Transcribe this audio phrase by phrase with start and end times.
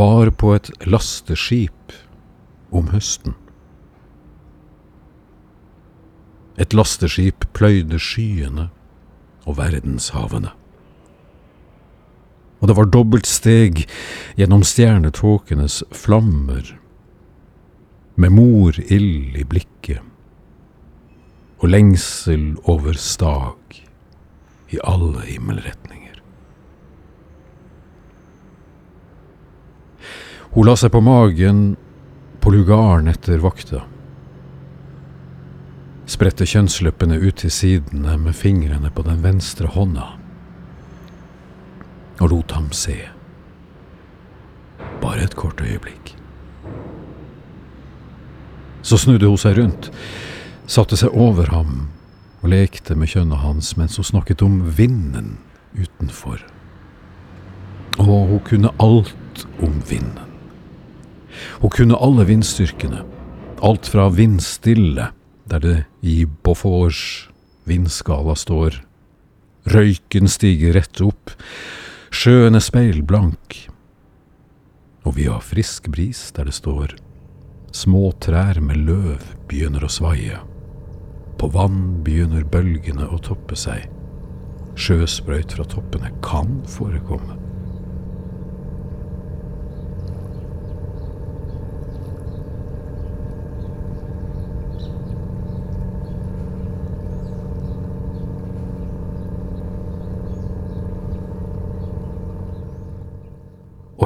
[0.00, 1.92] var på et lasteskip
[2.72, 3.34] om høsten.
[6.60, 8.70] Et lasteskip pløyde skyene
[9.44, 10.54] og verdenshavene.
[12.60, 13.84] Og det var dobbelt steg
[14.40, 16.76] gjennom stjernetåkenes flammer,
[18.20, 20.04] med morild i blikket
[21.60, 23.80] og lengsel over stag
[24.72, 25.99] i alle himmelretninger.
[30.50, 31.76] Hun la seg på magen
[32.42, 33.84] på lugaren etter vakta.
[36.10, 40.08] Spredte kjønnsleppene ut til sidene med fingrene på den venstre hånda.
[42.18, 42.96] Og lot ham se.
[45.00, 46.16] Bare et kort øyeblikk.
[48.82, 49.92] Så snudde hun seg rundt,
[50.66, 51.92] satte seg over ham
[52.40, 55.36] og lekte med kjønnet hans mens hun snakket om vinden
[55.78, 56.42] utenfor.
[58.00, 60.29] Og hun kunne alt om vinden.
[61.60, 63.02] Hun kunne alle vindstyrkene,
[63.62, 65.10] alt fra vindstille,
[65.50, 67.28] der det i Beauforts
[67.68, 68.80] vindskala står
[69.70, 71.34] Røyken stiger rett opp,
[72.10, 73.58] sjøen er speilblank,
[75.04, 76.96] og vi har frisk bris der det står
[77.76, 80.40] Små trær med løv begynner å svaie.
[81.38, 83.84] På vann begynner bølgene å toppe seg.
[84.74, 87.36] Sjøsprøyt fra toppene kan forekomme.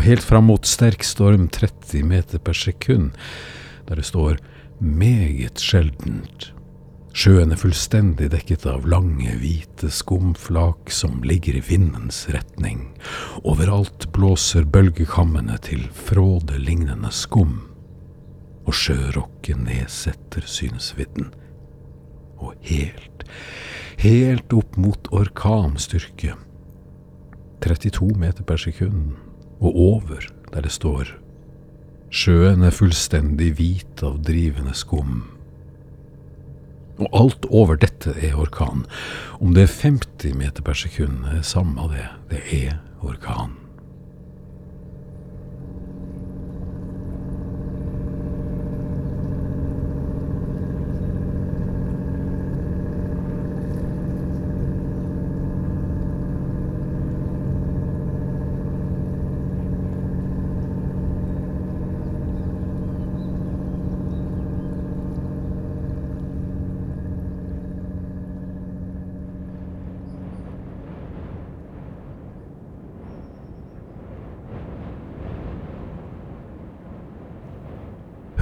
[0.05, 3.15] Helt fram mot sterk storm 30 meter per sekund,
[3.89, 4.37] der det står
[4.79, 6.51] meget sjeldent.
[7.15, 12.89] Sjøen er fullstendig dekket av lange, hvite skumflak som ligger i vindens retning.
[13.47, 17.61] Overalt blåser bølgekammene til frådelignende skum,
[18.67, 21.31] og sjørokken nedsetter synsvidden.
[22.43, 23.23] Og helt,
[24.03, 26.35] helt opp mot orkanstyrke,
[27.65, 29.15] 32 meter per sekund,
[29.65, 31.15] og over der det står
[32.15, 35.25] Sjøen er fullstendig hvit av drivende skum.
[37.03, 38.85] Og alt over dette er orkan.
[39.43, 42.07] Om det er 50 meter per sekund, er samme det.
[42.31, 43.57] Det er orkan.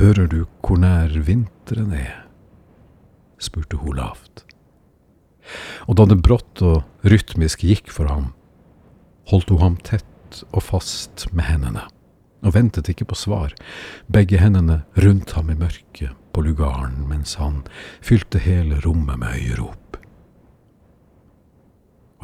[0.02, 2.24] Hører du hvor nær vinteren er?
[3.38, 4.40] spurte hun lavt.
[5.86, 8.32] Og da det brått og rytmisk gikk for ham,
[9.30, 11.84] holdt hun ham tett og fast med hendene,
[12.42, 13.54] og ventet ikke på svar,
[14.10, 17.60] begge hendene rundt ham i mørket på lugaren mens han
[18.02, 20.00] fylte hele rommet med øyerop.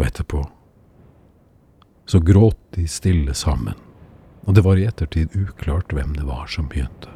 [0.00, 0.42] Og etterpå
[2.10, 3.78] så gråt de stille sammen,
[4.50, 7.14] og det var i ettertid uklart hvem det var som begynte.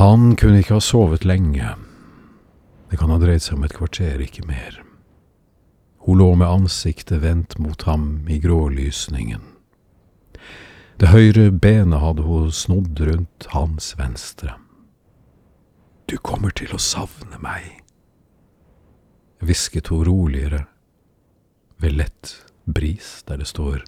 [0.00, 1.74] Han kunne ikke ha sovet lenge.
[2.88, 4.78] Det kan ha dreid seg om et kvarter, ikke mer.
[6.06, 9.42] Hun lå med ansiktet vendt mot ham i grålysningen.
[10.96, 14.54] Det høyre benet hadde hun snodd rundt hans venstre.
[16.08, 17.68] Du kommer til å savne meg,
[19.44, 20.62] hvisket hun roligere,
[21.76, 22.32] ved lett
[22.64, 23.84] bris der det står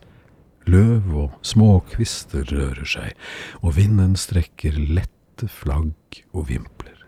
[0.69, 3.17] løv og små kvister rører seg,
[3.65, 6.99] og vinden strekker lett hvite flagg og vimpler.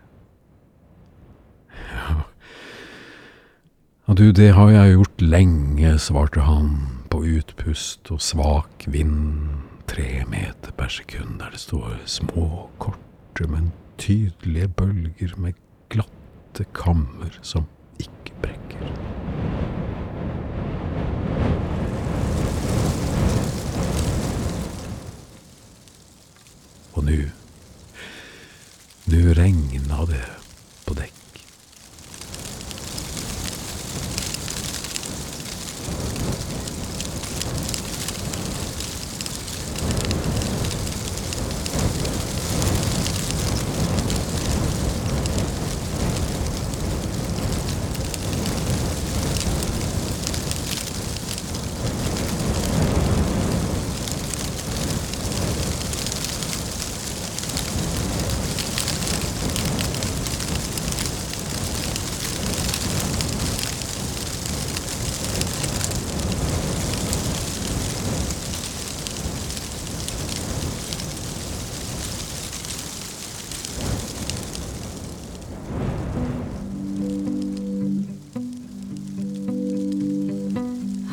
[4.07, 9.49] Ja, du, det har jeg gjort lenge, svarte han på utpust og svak vind,
[9.87, 15.53] tre meter per sekund, der det står små, korte, men tydelige bølger med
[15.89, 17.65] glatte kammer som
[17.99, 18.91] ikke brekker.
[26.95, 27.44] Og nå
[29.07, 30.44] nu regna det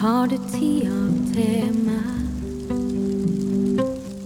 [0.03, 1.01] Har du tida
[1.31, 2.25] til meg?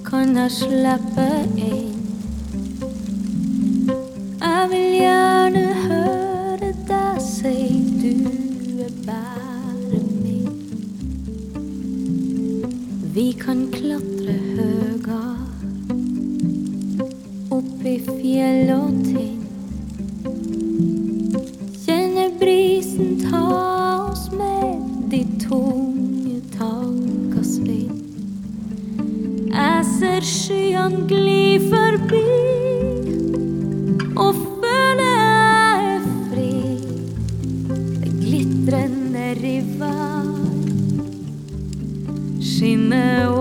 [0.07, 1.27] Kan jeg slippe
[1.61, 1.99] inn?
[4.41, 7.53] Jeg vil gjerne høre deg si
[8.01, 8.25] du
[8.87, 10.57] er bare min.
[13.19, 15.21] Vi kan klatre høyere
[17.61, 19.45] opp i fjell og tind.
[21.85, 23.76] Kjenner brisen ta
[30.27, 32.23] Ser gli forbi
[34.19, 36.49] og føle er fri.
[38.03, 39.29] Det glitrende
[39.79, 40.33] vann,
[42.43, 43.36] skinner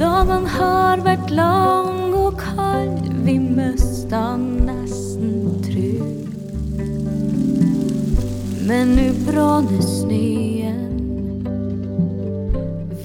[0.00, 6.02] Dagen har vært lang og kald, vi mista nesten tru.
[8.66, 10.86] Men nu bråner snøen,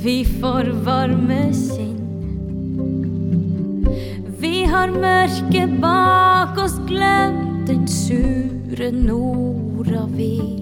[0.02, 2.02] vi får varme kinn.
[4.42, 10.62] Vi har mørket bak oss, glemt den sure nordavind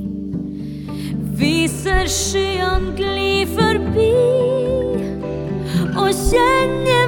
[1.40, 4.14] viser skyene gli forbi
[6.00, 7.03] og kjenner